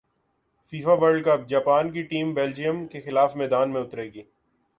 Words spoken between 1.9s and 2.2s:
کی